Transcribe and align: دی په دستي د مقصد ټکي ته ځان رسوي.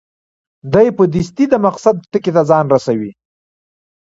دی 0.73 0.87
په 0.97 1.03
دستي 1.13 1.45
د 1.49 1.55
مقصد 1.65 1.95
ټکي 2.11 2.31
ته 2.35 2.41
ځان 2.49 2.65
رسوي. 2.73 3.11